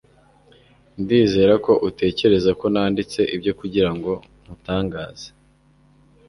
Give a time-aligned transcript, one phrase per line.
[1.01, 4.11] Ndizera ko utekereza ko nanditse ibyo kugirango
[4.43, 5.27] ngutangaze